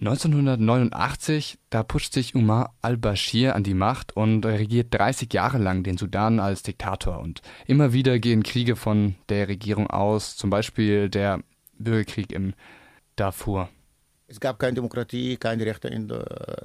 1989, 0.00 1.58
da 1.68 1.82
pusht 1.82 2.14
sich 2.14 2.34
Umar 2.34 2.74
al-Bashir 2.80 3.54
an 3.54 3.64
die 3.64 3.74
Macht 3.74 4.16
und 4.16 4.46
regiert 4.46 4.94
30 4.94 5.32
Jahre 5.32 5.58
lang 5.58 5.82
den 5.82 5.98
Sudan 5.98 6.40
als 6.40 6.62
Diktator. 6.62 7.18
Und 7.18 7.42
immer 7.66 7.92
wieder 7.92 8.18
gehen 8.18 8.42
Kriege 8.42 8.76
von 8.76 9.16
der 9.28 9.48
Regierung 9.48 9.88
aus, 9.88 10.36
zum 10.36 10.48
Beispiel 10.48 11.10
der 11.10 11.40
Bürgerkrieg 11.78 12.32
im 12.32 12.54
Darfur. 13.16 13.68
Es 14.26 14.40
gab 14.40 14.58
keine 14.58 14.74
Demokratie, 14.74 15.36
keine 15.36 15.66
Rechte 15.66 15.88
in, 15.88 16.10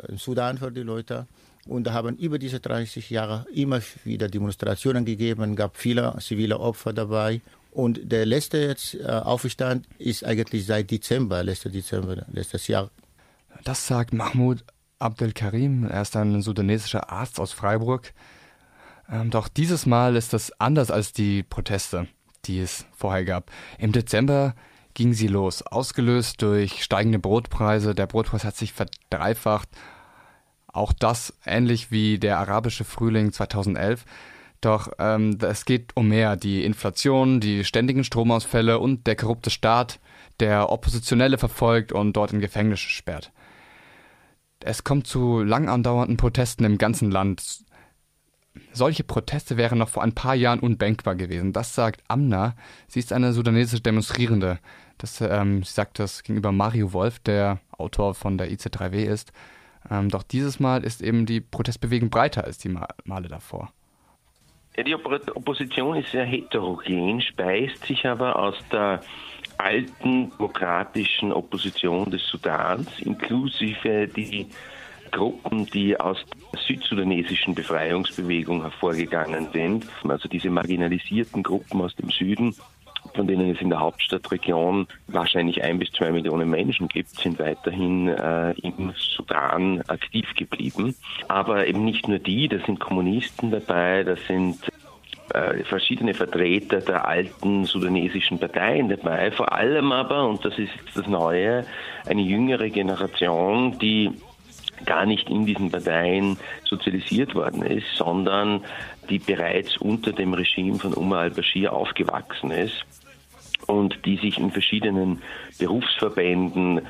in 0.08 0.18
Sudan 0.18 0.58
für 0.58 0.72
die 0.72 0.82
Leute. 0.82 1.28
Und 1.68 1.88
da 1.88 1.94
haben 1.94 2.16
über 2.16 2.40
diese 2.40 2.62
30 2.62 3.10
Jahre 3.10 3.46
immer 3.54 3.82
wieder 4.06 4.30
Demonstrationen 4.30 5.04
gegeben, 5.04 5.58
gab 5.58 5.76
viele 5.76 6.16
zivile 6.22 6.60
Opfer 6.60 6.94
dabei. 6.94 7.42
Und 7.72 8.00
der 8.10 8.26
letzte 8.26 8.60
jetzt, 8.60 8.96
äh, 8.96 9.04
Aufstand 9.04 9.88
ist 9.98 10.24
eigentlich 10.24 10.66
seit 10.66 10.90
Dezember, 10.90 11.44
letztes 11.44 11.74
Dezember, 11.74 12.26
letztes 12.32 12.68
Jahr 12.70 12.90
das 13.66 13.88
sagt 13.88 14.14
Mahmoud 14.14 14.64
Abdelkarim. 15.00 15.86
Er 15.86 16.04
ist 16.04 16.16
ein 16.16 16.42
sudanesischer 16.42 17.12
Arzt 17.12 17.40
aus 17.40 17.52
Freiburg. 17.52 18.14
Ähm, 19.12 19.32
doch 19.32 19.48
dieses 19.48 19.86
Mal 19.86 20.16
ist 20.16 20.34
das 20.34 20.52
anders 20.62 20.92
als 20.92 21.14
die 21.14 21.44
Proteste, 21.44 22.08
die 22.46 22.60
es 22.60 22.86
vorher 22.96 23.26
gab. 23.26 23.52
Im 23.78 23.92
Dezember 23.92 24.56
ging 24.94 25.14
sie 25.14 25.28
los, 25.28 25.64
ausgelöst 25.64 26.42
durch 26.44 26.84
steigende 26.84 27.20
Brotpreise. 27.20 27.96
Der 27.96 28.06
Brotpreis 28.06 28.46
hat 28.46 28.56
sich 28.56 28.72
verdreifacht. 28.72 29.68
Auch 30.68 30.94
das 30.94 31.34
ähnlich 31.46 31.90
wie 31.90 32.20
der 32.20 32.38
arabische 32.38 32.84
Frühling 32.84 33.32
2011. 33.32 34.06
Doch 34.62 34.92
ähm, 35.00 35.38
es 35.42 35.66
geht 35.66 35.96
um 35.96 36.08
mehr. 36.08 36.36
Die 36.36 36.64
Inflation, 36.64 37.40
die 37.40 37.64
ständigen 37.64 38.04
Stromausfälle 38.04 38.78
und 38.78 39.08
der 39.08 39.16
korrupte 39.16 39.50
Staat, 39.50 40.00
der 40.40 40.72
Oppositionelle 40.72 41.40
verfolgt 41.40 41.92
und 41.92 42.14
dort 42.14 42.32
in 42.32 42.40
Gefängnisse 42.40 42.90
sperrt. 42.90 43.32
Es 44.62 44.84
kommt 44.84 45.08
zu 45.08 45.44
lang 45.44 45.70
andauernden 45.70 46.18
Protesten 46.18 46.64
im 46.64 46.78
ganzen 46.78 47.12
Land. 47.12 47.64
Solche 48.72 49.04
Proteste 49.04 49.58
wären 49.58 49.78
noch 49.78 49.90
vor 49.90 50.04
ein 50.04 50.16
paar 50.16 50.36
Jahren 50.36 50.60
undenkbar 50.60 51.16
gewesen. 51.16 51.54
Das 51.54 51.76
sagt 51.76 52.04
Amna. 52.08 52.56
Sie 52.88 53.00
ist 53.00 53.14
eine 53.14 53.34
sudanesische 53.34 53.82
Demonstrierende. 53.82 54.60
Das, 54.98 55.20
ähm, 55.22 55.64
sie 55.64 55.74
sagt 55.74 56.00
das 56.00 56.24
gegenüber 56.24 56.52
Mario 56.52 56.94
Wolf, 56.94 57.20
der 57.20 57.60
Autor 57.78 58.16
von 58.16 58.38
der 58.38 58.50
IC3W 58.50 59.04
ist. 59.04 59.34
Ähm, 59.90 60.10
doch 60.10 60.24
dieses 60.24 60.60
Mal 60.60 60.84
ist 60.84 61.02
eben 61.02 61.26
die 61.26 61.42
Protestbewegung 61.42 62.10
breiter 62.10 62.46
als 62.46 62.58
die 62.58 62.70
Male 62.70 63.28
davor. 63.28 63.72
Die 64.78 64.94
Opposition 64.94 65.98
ist 65.98 66.12
sehr 66.12 66.26
heterogen, 66.26 67.22
speist 67.22 67.86
sich 67.86 68.06
aber 68.06 68.38
aus 68.38 68.56
der 68.72 69.02
alten 69.58 70.32
demokratischen 70.32 71.32
Opposition 71.32 72.12
des 72.12 72.28
Sudans, 72.28 72.88
inklusive 73.00 74.08
die 74.08 74.48
Gruppen, 75.12 75.66
die 75.68 75.98
aus 75.98 76.26
der 76.52 76.60
südsudanesischen 76.60 77.56
Befreiungsbewegung 77.56 78.62
hervorgegangen 78.64 79.48
sind, 79.54 79.86
also 80.08 80.28
diese 80.28 80.50
marginalisierten 80.50 81.42
Gruppen 81.42 81.82
aus 81.82 81.96
dem 81.96 82.10
Süden, 82.10 82.54
von 83.16 83.28
denen 83.28 83.52
es 83.52 83.62
in 83.62 83.70
der 83.70 83.80
Hauptstadtregion 83.80 84.88
wahrscheinlich 85.08 85.64
ein 85.64 85.80
bis 85.80 85.92
zwei 85.92 86.12
Millionen 86.12 86.50
Menschen 86.50 86.88
gibt, 86.88 87.10
sind 87.10 87.40
weiterhin 87.40 88.10
äh, 88.10 88.52
im 88.62 88.94
Sudan 88.98 89.82
aktiv 89.88 90.28
geblieben. 90.36 90.96
Aber 91.28 91.66
eben 91.68 91.86
nicht 91.86 92.08
nur 92.08 92.20
die, 92.20 92.48
da 92.48 92.60
sind 92.60 92.80
Kommunisten 92.80 93.52
dabei, 93.52 94.04
da 94.04 94.16
sind 94.16 94.60
äh, 95.34 95.64
verschiedene 95.64 96.14
Vertreter 96.14 96.82
der 96.82 97.08
alten 97.08 97.66
sudanesischen 97.66 98.40
Parteien 98.40 98.90
dabei, 98.90 99.32
vor 99.32 99.52
allem 99.52 99.92
aber, 99.92 100.28
und 100.28 100.46
das 100.46 100.58
ist 100.60 100.72
das 100.94 101.08
Neue, 101.08 101.66
eine 102.06 102.22
jüngere 102.22 102.70
Generation, 102.70 103.78
die 103.80 104.12
gar 104.86 105.06
nicht 105.06 105.30
in 105.30 105.46
diesen 105.46 105.72
Parteien 105.72 106.38
sozialisiert 106.66 107.34
worden 107.34 107.64
ist, 107.64 107.88
sondern 107.96 108.62
die 109.10 109.20
bereits 109.20 109.78
unter 109.78 110.12
dem 110.12 110.34
Regime 110.34 110.78
von 110.78 110.94
Umar 110.94 111.22
al-Bashir 111.22 111.74
aufgewachsen 111.74 112.52
ist 112.52 112.86
und 113.68 114.06
die 114.06 114.18
sich 114.18 114.38
in 114.38 114.52
verschiedenen 114.52 115.22
Berufsverbänden 115.58 116.82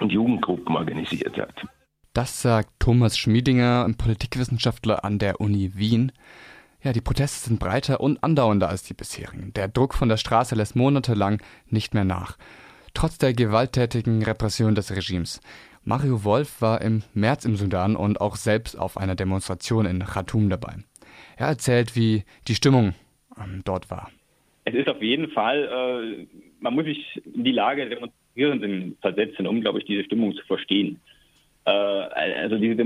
und 0.00 0.12
Jugendgruppen 0.12 0.76
organisiert 0.76 1.36
hat. 1.36 1.66
Das 2.12 2.42
sagt 2.42 2.70
Thomas 2.78 3.18
Schmiedinger, 3.18 3.84
ein 3.84 3.96
Politikwissenschaftler 3.96 5.04
an 5.04 5.18
der 5.18 5.40
Uni 5.40 5.72
Wien. 5.74 6.12
Ja, 6.82 6.92
die 6.92 7.00
Proteste 7.00 7.48
sind 7.48 7.58
breiter 7.58 8.00
und 8.00 8.22
andauernder 8.22 8.68
als 8.68 8.82
die 8.82 8.94
bisherigen. 8.94 9.52
Der 9.54 9.68
Druck 9.68 9.94
von 9.94 10.08
der 10.08 10.16
Straße 10.16 10.54
lässt 10.54 10.76
monatelang 10.76 11.42
nicht 11.66 11.94
mehr 11.94 12.04
nach. 12.04 12.36
Trotz 12.92 13.18
der 13.18 13.32
gewalttätigen 13.32 14.22
Repression 14.22 14.74
des 14.74 14.92
Regimes. 14.92 15.40
Mario 15.82 16.24
Wolf 16.24 16.62
war 16.62 16.80
im 16.80 17.02
März 17.14 17.44
im 17.44 17.56
Sudan 17.56 17.96
und 17.96 18.20
auch 18.20 18.36
selbst 18.36 18.78
auf 18.78 18.96
einer 18.96 19.16
Demonstration 19.16 19.84
in 19.84 20.04
Khartoum 20.04 20.48
dabei. 20.48 20.76
Er 21.36 21.48
erzählt, 21.48 21.96
wie 21.96 22.24
die 22.48 22.54
Stimmung 22.54 22.94
ähm, 23.36 23.62
dort 23.64 23.90
war. 23.90 24.10
Es 24.64 24.74
ist 24.74 24.88
auf 24.88 25.02
jeden 25.02 25.30
Fall, 25.30 25.64
äh, 25.64 26.26
man 26.60 26.74
muss 26.74 26.84
sich 26.84 27.22
in 27.34 27.44
die 27.44 27.52
Lage 27.52 27.86
der 27.86 27.96
Demonstrierenden 27.96 28.96
versetzen, 29.00 29.46
um, 29.46 29.60
glaube 29.60 29.78
ich, 29.78 29.84
diese 29.84 30.04
Stimmung 30.04 30.34
zu 30.34 30.44
verstehen. 30.46 31.00
Äh, 31.66 31.70
also 31.70 32.56
diese 32.56 32.76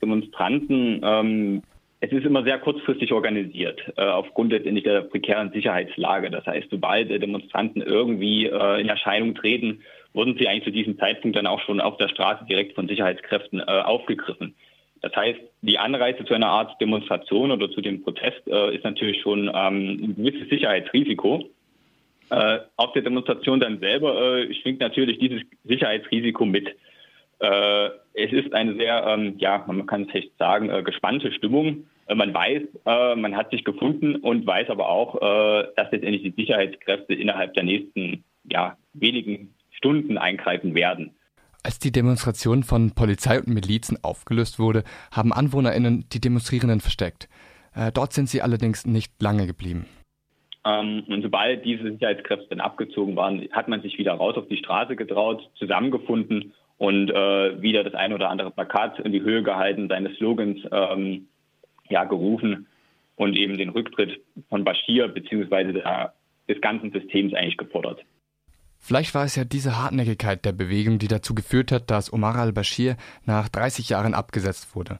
Demonstranten 0.00 1.00
ähm, 1.02 1.62
es 2.04 2.12
ist 2.12 2.26
immer 2.26 2.44
sehr 2.44 2.58
kurzfristig 2.58 3.12
organisiert, 3.12 3.80
äh, 3.96 4.02
aufgrund 4.02 4.52
letztendlich 4.52 4.84
der 4.84 5.02
prekären 5.02 5.52
Sicherheitslage. 5.52 6.30
Das 6.30 6.44
heißt, 6.44 6.68
sobald 6.70 7.08
Demonstranten 7.08 7.80
irgendwie 7.80 8.44
äh, 8.46 8.80
in 8.80 8.90
Erscheinung 8.90 9.34
treten, 9.34 9.80
wurden 10.12 10.36
sie 10.38 10.46
eigentlich 10.46 10.64
zu 10.64 10.70
diesem 10.70 10.98
Zeitpunkt 10.98 11.36
dann 11.36 11.46
auch 11.46 11.60
schon 11.60 11.80
auf 11.80 11.96
der 11.96 12.08
Straße 12.08 12.44
direkt 12.44 12.74
von 12.74 12.88
Sicherheitskräften 12.88 13.60
äh, 13.60 13.64
aufgegriffen. 13.64 14.54
Das 15.04 15.16
heißt, 15.16 15.40
die 15.60 15.78
Anreise 15.78 16.24
zu 16.24 16.32
einer 16.32 16.48
Art 16.48 16.80
Demonstration 16.80 17.50
oder 17.50 17.70
zu 17.70 17.82
dem 17.82 18.02
Protest 18.02 18.40
äh, 18.46 18.74
ist 18.74 18.84
natürlich 18.84 19.20
schon 19.20 19.50
ähm, 19.54 20.00
ein 20.02 20.16
gewisses 20.16 20.48
Sicherheitsrisiko. 20.48 21.44
Äh, 22.30 22.60
auf 22.76 22.92
der 22.92 23.02
Demonstration 23.02 23.60
dann 23.60 23.80
selber 23.80 24.38
schwingt 24.62 24.80
natürlich 24.80 25.18
dieses 25.18 25.42
Sicherheitsrisiko 25.64 26.46
mit. 26.46 26.74
es 27.38 28.32
ist 28.32 28.54
eine 28.54 28.74
sehr, 28.76 29.04
ähm, 29.06 29.34
ja, 29.38 29.62
man 29.66 29.84
kann 29.86 30.06
es 30.08 30.14
echt 30.14 30.38
sagen, 30.38 30.70
gespannte 30.84 31.30
Stimmung. 31.32 31.84
Äh, 32.06 32.14
man 32.14 32.34
weiß, 32.34 32.62
äh, 32.86 33.16
man 33.16 33.36
hat 33.36 33.50
sich 33.50 33.64
gefunden 33.64 34.16
und 34.16 34.46
weiß 34.46 34.70
aber 34.70 34.88
auch, 34.88 35.16
äh, 35.16 35.66
dass 35.76 35.90
letztendlich 35.90 36.22
die 36.22 36.34
Sicherheitskräfte 36.36 37.14
innerhalb 37.14 37.54
der 37.54 37.64
nächsten 37.64 38.24
ja, 38.50 38.76
wenigen 38.92 39.54
Stunden 39.70 40.18
eingreifen 40.18 40.74
werden. 40.74 41.12
Als 41.66 41.78
die 41.78 41.92
Demonstration 41.92 42.62
von 42.62 42.94
Polizei 42.94 43.38
und 43.38 43.48
Milizen 43.48 43.96
aufgelöst 44.02 44.58
wurde, 44.58 44.84
haben 45.10 45.32
AnwohnerInnen 45.32 46.04
die 46.12 46.20
Demonstrierenden 46.20 46.80
versteckt. 46.80 47.26
Äh, 47.74 47.90
dort 47.90 48.12
sind 48.12 48.28
sie 48.28 48.42
allerdings 48.42 48.84
nicht 48.84 49.10
lange 49.22 49.46
geblieben. 49.46 49.86
Ähm, 50.66 51.04
und 51.08 51.22
sobald 51.22 51.64
diese 51.64 51.90
Sicherheitskräfte 51.90 52.48
dann 52.50 52.60
abgezogen 52.60 53.16
waren, 53.16 53.48
hat 53.52 53.68
man 53.68 53.80
sich 53.80 53.96
wieder 53.96 54.12
raus 54.12 54.36
auf 54.36 54.46
die 54.48 54.58
Straße 54.58 54.94
getraut, 54.94 55.48
zusammengefunden 55.54 56.52
und 56.76 57.10
äh, 57.10 57.62
wieder 57.62 57.82
das 57.82 57.94
ein 57.94 58.12
oder 58.12 58.28
andere 58.28 58.50
Plakat 58.50 58.98
in 59.00 59.12
die 59.12 59.22
Höhe 59.22 59.42
gehalten, 59.42 59.88
seine 59.88 60.14
Slogans 60.16 60.60
ähm, 60.70 61.28
ja, 61.88 62.04
gerufen 62.04 62.66
und 63.16 63.36
eben 63.36 63.56
den 63.56 63.70
Rücktritt 63.70 64.20
von 64.50 64.64
Bashir 64.64 65.08
bzw. 65.08 65.80
des 66.46 66.60
ganzen 66.60 66.92
Systems 66.92 67.32
eigentlich 67.32 67.56
gefordert. 67.56 68.04
Vielleicht 68.86 69.14
war 69.14 69.24
es 69.24 69.34
ja 69.34 69.44
diese 69.46 69.78
Hartnäckigkeit 69.78 70.44
der 70.44 70.52
Bewegung, 70.52 70.98
die 70.98 71.08
dazu 71.08 71.34
geführt 71.34 71.72
hat, 71.72 71.90
dass 71.90 72.12
Omar 72.12 72.36
al-Bashir 72.36 72.98
nach 73.24 73.48
30 73.48 73.88
Jahren 73.88 74.12
abgesetzt 74.12 74.76
wurde. 74.76 74.98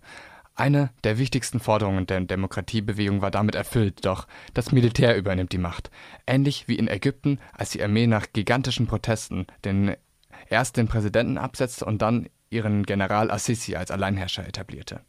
Eine 0.54 0.88
der 1.04 1.18
wichtigsten 1.18 1.60
Forderungen 1.60 2.06
der 2.06 2.22
Demokratiebewegung 2.22 3.20
war 3.20 3.30
damit 3.30 3.54
erfüllt, 3.54 4.06
doch 4.06 4.26
das 4.54 4.72
Militär 4.72 5.18
übernimmt 5.18 5.52
die 5.52 5.58
Macht. 5.58 5.90
Ähnlich 6.26 6.66
wie 6.66 6.76
in 6.76 6.88
Ägypten, 6.88 7.38
als 7.52 7.72
die 7.72 7.82
Armee 7.82 8.06
nach 8.06 8.28
gigantischen 8.32 8.86
Protesten 8.86 9.46
den 9.66 9.94
erst 10.48 10.78
den 10.78 10.88
Präsidenten 10.88 11.36
absetzte 11.36 11.84
und 11.84 12.00
dann 12.00 12.30
ihren 12.48 12.84
General 12.84 13.30
Assisi 13.30 13.76
als 13.76 13.90
Alleinherrscher 13.90 14.48
etablierte. 14.48 15.02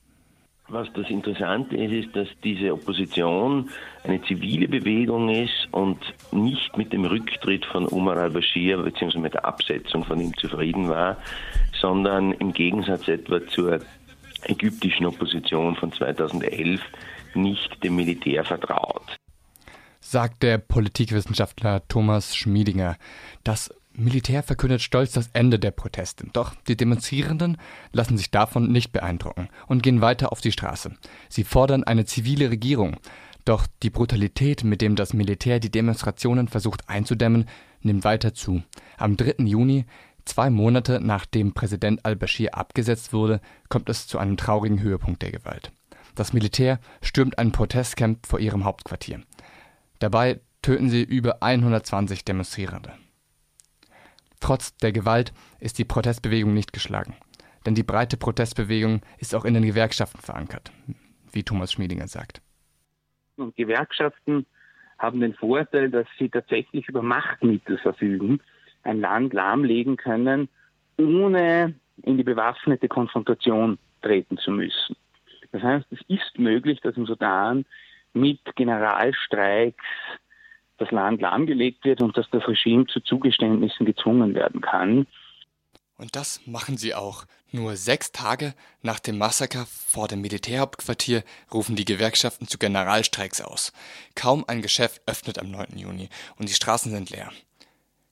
Was 0.68 0.88
das 0.94 1.10
Interessante 1.10 1.78
ist, 1.78 1.94
ist, 1.94 2.16
dass 2.16 2.28
diese 2.44 2.74
Opposition 2.74 3.70
eine 4.04 4.22
zivile 4.24 4.68
Bewegung 4.68 5.30
ist 5.30 5.68
und 5.72 6.00
nicht 6.32 6.76
mit 6.76 6.92
dem 6.92 7.06
Rücktritt 7.06 7.66
von 7.66 7.88
Umar 7.88 8.18
al-Bashir 8.18 8.82
bzw. 8.82 9.20
mit 9.20 9.36
der 9.36 9.46
Absetzung 9.46 10.04
von 10.04 10.20
ihm 10.20 10.36
zufrieden 10.38 10.90
war, 10.90 11.18
sondern 11.80 12.32
im 12.34 12.52
Gegensatz 12.52 13.08
etwa 13.08 13.46
zur 13.48 13.80
ägyptischen 14.46 15.06
Opposition 15.06 15.76
von 15.76 15.92
2011 15.92 16.82
nicht 17.36 17.84
dem 17.84 17.96
Militär 17.96 18.44
vertraut. 18.44 19.18
Sagt 20.00 20.44
der 20.44 20.58
Politikwissenschaftler 20.58 21.88
Thomas 21.88 22.36
Schmiedinger. 22.36 22.96
Das 23.44 23.74
Militär 23.97 24.44
verkündet 24.44 24.81
stolz 24.81 25.13
das 25.13 25.30
Ende 25.33 25.57
der 25.57 25.71
Proteste. 25.71 26.27
Doch 26.33 26.53
die 26.68 26.75
Demonstrierenden 26.75 27.57
lassen 27.94 28.18
sich 28.18 28.30
davon 28.30 28.71
nicht 28.71 28.92
beeindrucken 28.92 29.50
und 29.68 29.83
gehen 29.83 30.01
weiter 30.01 30.31
auf 30.31 30.42
die 30.42 30.51
Straße. 30.51 30.95
Sie 31.30 31.44
fordern 31.44 31.83
eine 31.83 32.06
zivile 32.06 32.50
Regierung. 32.50 32.97
Doch 33.45 33.68
die 33.83 33.89
Brutalität, 33.89 34.63
mit 34.63 34.81
dem 34.81 34.95
das 34.95 35.13
Militär 35.13 35.59
die 35.59 35.71
Demonstrationen 35.71 36.47
versucht 36.47 36.89
einzudämmen, 36.89 37.45
nimmt 37.81 38.03
weiter 38.03 38.33
zu. 38.33 38.63
Am 38.97 39.15
3. 39.18 39.45
Juni 39.45 39.86
Zwei 40.25 40.50
Monate 40.50 41.00
nachdem 41.01 41.53
Präsident 41.53 42.03
al-Bashir 42.03 42.57
abgesetzt 42.57 43.13
wurde, 43.13 43.42
kommt 43.69 43.89
es 43.89 44.07
zu 44.07 44.18
einem 44.18 44.38
traurigen 44.38 44.81
Höhepunkt 44.81 45.21
der 45.21 45.31
Gewalt. 45.31 45.71
Das 46.15 46.33
Militär 46.33 46.80
stürmt 47.01 47.38
ein 47.38 47.51
Protestcamp 47.51 48.25
vor 48.25 48.39
ihrem 48.39 48.63
Hauptquartier. 48.65 49.21
Dabei 50.00 50.42
töten 50.63 50.89
sie 50.89 51.03
über 51.03 51.44
120 51.44 52.25
Demonstrierende. 52.25 52.94
Trotz 54.45 54.77
der 54.77 54.92
Gewalt 54.92 55.33
ist 55.59 55.80
die 55.80 55.86
Protestbewegung 55.86 56.53
nicht 56.53 56.71
geschlagen. 56.71 57.15
Denn 57.65 57.74
die 57.74 57.81
breite 57.81 58.15
Protestbewegung 58.15 59.01
ist 59.18 59.33
auch 59.33 59.44
in 59.44 59.56
den 59.56 59.65
Gewerkschaften 59.65 60.21
verankert, 60.21 60.71
wie 61.31 61.42
Thomas 61.42 61.71
Schmiedinger 61.71 62.07
sagt. 62.07 62.44
Und 63.38 63.56
Gewerkschaften 63.56 64.45
haben 65.00 65.19
den 65.19 65.33
Vorteil, 65.33 65.89
dass 65.89 66.06
sie 66.19 66.30
tatsächlich 66.30 66.88
über 66.88 67.01
Machtmittel 67.01 67.80
verfügen, 67.80 68.39
ein 68.83 69.00
Land 69.00 69.33
lahmlegen 69.33 69.97
können, 69.97 70.47
ohne 71.00 71.74
in 72.03 72.18
die 72.18 72.24
bewaffnete 72.24 72.88
Konfrontation 72.88 73.80
treten 74.03 74.38
zu 74.38 74.51
müssen. 74.51 74.95
Das 75.53 75.63
heißt, 75.63 75.88
es 75.89 76.01
ist 76.07 76.38
möglich, 76.38 76.81
dass 76.81 76.95
im 76.97 77.07
Sudan 77.07 77.65
mit 78.13 78.42
Generalstreiks 78.56 79.83
das 80.77 80.92
Land 80.92 81.22
lahmgelegt 81.22 81.86
wird 81.86 82.01
und 82.01 82.18
dass 82.18 82.30
das 82.31 82.48
Regime 82.48 82.86
zu 82.88 83.00
Zugeständnissen 83.00 83.86
gezwungen 83.86 84.33
werden 84.33 84.62
kann. 84.62 85.07
Und 85.98 86.16
das 86.16 86.42
machen 86.45 86.77
sie 86.77 86.94
auch. 86.94 87.25
Nur 87.51 87.77
sechs 87.77 88.12
Tage 88.12 88.54
nach 88.81 89.00
dem 89.00 89.18
Massaker 89.18 89.66
vor 89.66 90.10
dem 90.10 90.19
Militärhauptquartier 90.22 91.24
rufen 91.54 91.77
die 91.77 91.86
Gewerkschaften 91.86 92.48
zu 92.48 92.57
Generalstreiks 92.57 93.39
aus. 93.39 93.72
Kaum 94.13 94.44
ein 94.48 94.62
Geschäft 94.62 95.01
öffnet 95.06 95.39
am 95.39 95.51
9. 95.51 95.77
Juni 95.77 96.10
und 96.38 96.50
die 96.50 96.54
Straßen 96.54 96.92
sind 96.92 97.12
leer. 97.12 97.31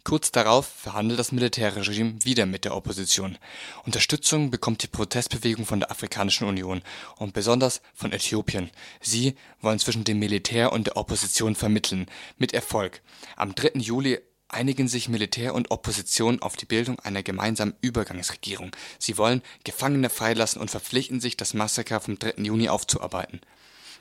Kurz 0.05 0.31
darauf 0.31 0.67
verhandelt 0.67 1.17
das 1.17 1.31
Militärregime 1.31 2.25
wieder 2.25 2.45
mit 2.45 2.65
der 2.65 2.75
Opposition. 2.75 3.37
Unterstützung 3.85 4.51
bekommt 4.51 4.83
die 4.83 4.87
Protestbewegung 4.87 5.65
von 5.65 5.79
der 5.79 5.91
Afrikanischen 5.91 6.45
Union 6.45 6.81
und 7.17 7.33
besonders 7.33 7.81
von 7.93 8.11
Äthiopien. 8.11 8.69
Sie 8.99 9.35
wollen 9.61 9.79
zwischen 9.79 10.03
dem 10.03 10.19
Militär 10.19 10.73
und 10.73 10.87
der 10.87 10.97
Opposition 10.97 11.55
vermitteln, 11.55 12.07
mit 12.37 12.53
Erfolg. 12.53 13.01
Am 13.37 13.55
3. 13.55 13.79
Juli 13.79 14.19
einigen 14.49 14.89
sich 14.89 15.07
Militär 15.07 15.55
und 15.55 15.71
Opposition 15.71 16.41
auf 16.41 16.57
die 16.57 16.65
Bildung 16.65 16.99
einer 16.99 17.23
gemeinsamen 17.23 17.75
Übergangsregierung. 17.79 18.75
Sie 18.99 19.17
wollen 19.17 19.41
Gefangene 19.63 20.09
freilassen 20.09 20.61
und 20.61 20.69
verpflichten 20.69 21.21
sich, 21.21 21.37
das 21.37 21.53
Massaker 21.53 22.01
vom 22.01 22.19
3. 22.19 22.43
Juni 22.43 22.67
aufzuarbeiten. 22.67 23.39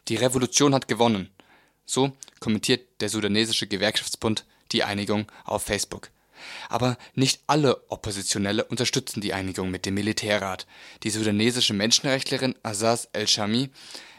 Die 0.08 0.16
Revolution 0.16 0.74
hat 0.74 0.88
gewonnen. 0.88 1.30
So 1.86 2.12
kommentiert 2.40 3.00
der 3.00 3.08
sudanesische 3.08 3.68
Gewerkschaftsbund 3.68 4.44
die 4.72 4.84
Einigung 4.84 5.26
auf 5.44 5.62
Facebook. 5.62 6.10
Aber 6.68 6.96
nicht 7.14 7.42
alle 7.46 7.76
Oppositionelle 7.88 8.64
unterstützen 8.64 9.20
die 9.20 9.32
Einigung 9.32 9.70
mit 9.70 9.86
dem 9.86 9.94
Militärrat. 9.94 10.66
Die 11.02 11.10
sudanesische 11.10 11.74
Menschenrechtlerin 11.74 12.54
Azaz 12.62 13.08
El-Shami 13.12 13.70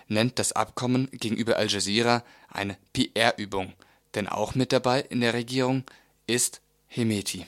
nennt 0.07 0.39
das 0.39 0.53
Abkommen 0.53 1.09
gegenüber 1.11 1.57
Al 1.57 1.67
Jazeera 1.67 2.23
eine 2.49 2.77
PR-Übung. 2.93 3.73
Denn 4.15 4.27
auch 4.27 4.55
mit 4.55 4.71
dabei 4.71 5.01
in 5.01 5.21
der 5.21 5.33
Regierung 5.33 5.83
ist 6.27 6.61
Hemeti. 6.87 7.45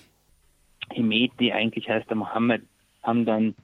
Hemeti, 0.91 1.51
eigentlich 1.51 1.87
heißt 1.89 2.09
er 2.09 2.15
Mohammed 2.15 2.63
Hamdan 3.03 3.55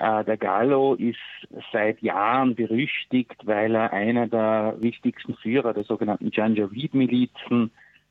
äh, 0.00 0.24
der 0.24 0.38
Gallo 0.38 0.94
ist 0.94 1.18
seit 1.72 2.00
Jahren 2.00 2.54
berüchtigt, 2.54 3.36
weil 3.44 3.74
er 3.74 3.92
einer 3.92 4.26
der 4.26 4.76
wichtigsten 4.80 5.34
Führer 5.34 5.74
der 5.74 5.84
sogenannten 5.84 6.30
Janjaweed-Milizen 6.32 7.70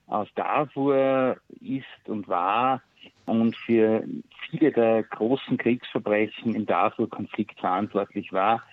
aus 0.09 0.27
Darfur 0.35 1.37
ist 1.61 2.07
und 2.07 2.27
war 2.27 2.81
und 3.25 3.55
für 3.55 4.03
viele 4.49 4.71
der 4.71 5.03
großen 5.03 5.57
Kriegsverbrechen 5.57 6.55
im 6.55 6.65
Darfur-Konflikt 6.65 7.59
verantwortlich 7.59 8.33
war. 8.33 8.63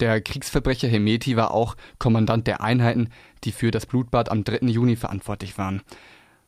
Der 0.00 0.20
Kriegsverbrecher 0.20 0.88
Hemeti 0.88 1.36
war 1.36 1.52
auch 1.52 1.76
Kommandant 1.98 2.46
der 2.46 2.60
Einheiten, 2.60 3.10
die 3.44 3.52
für 3.52 3.70
das 3.70 3.86
Blutbad 3.86 4.30
am 4.30 4.44
3. 4.44 4.66
Juni 4.66 4.96
verantwortlich 4.96 5.58
waren. 5.58 5.82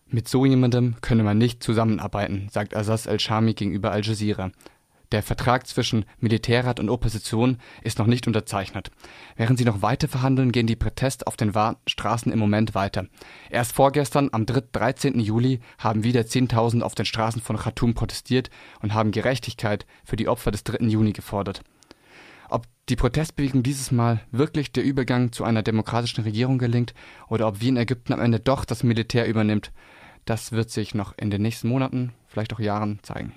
Mit 0.06 0.28
so 0.28 0.44
jemandem 0.44 0.96
könne 1.00 1.22
man 1.22 1.38
nicht 1.38 1.62
zusammenarbeiten, 1.62 2.48
sagt 2.50 2.76
Azaz 2.76 3.06
el-Shami 3.06 3.54
gegenüber 3.54 3.92
Al 3.92 4.02
Jazeera. 4.02 4.50
Der 5.12 5.24
Vertrag 5.24 5.66
zwischen 5.66 6.04
Militärrat 6.20 6.78
und 6.78 6.88
Opposition 6.88 7.58
ist 7.82 7.98
noch 7.98 8.06
nicht 8.06 8.28
unterzeichnet. 8.28 8.92
Während 9.36 9.58
sie 9.58 9.64
noch 9.64 9.82
weiter 9.82 10.06
verhandeln, 10.06 10.52
gehen 10.52 10.68
die 10.68 10.76
Proteste 10.76 11.26
auf 11.26 11.36
den 11.36 11.52
Straßen 11.86 12.30
im 12.30 12.38
Moment 12.38 12.76
weiter. 12.76 13.06
Erst 13.50 13.72
vorgestern, 13.72 14.28
am 14.30 14.46
13. 14.46 15.18
Juli, 15.18 15.60
haben 15.78 16.04
wieder 16.04 16.20
10.000 16.20 16.82
auf 16.82 16.94
den 16.94 17.06
Straßen 17.06 17.42
von 17.42 17.56
Khartoum 17.56 17.94
protestiert 17.94 18.50
und 18.82 18.94
haben 18.94 19.10
Gerechtigkeit 19.10 19.84
für 20.04 20.14
die 20.14 20.28
Opfer 20.28 20.52
des 20.52 20.62
3. 20.62 20.86
Juni 20.86 21.12
gefordert. 21.12 21.62
Ob 22.48 22.66
die 22.88 22.96
Protestbewegung 22.96 23.64
dieses 23.64 23.90
Mal 23.90 24.20
wirklich 24.30 24.70
der 24.70 24.84
Übergang 24.84 25.32
zu 25.32 25.42
einer 25.42 25.62
demokratischen 25.62 26.22
Regierung 26.22 26.58
gelingt 26.58 26.94
oder 27.28 27.48
ob 27.48 27.60
wie 27.60 27.68
in 27.68 27.76
Ägypten 27.76 28.12
am 28.12 28.20
Ende 28.20 28.38
doch 28.38 28.64
das 28.64 28.84
Militär 28.84 29.26
übernimmt, 29.26 29.72
das 30.24 30.52
wird 30.52 30.70
sich 30.70 30.94
noch 30.94 31.18
in 31.18 31.30
den 31.30 31.42
nächsten 31.42 31.68
Monaten, 31.68 32.12
vielleicht 32.28 32.52
auch 32.52 32.60
Jahren 32.60 33.00
zeigen. 33.02 33.34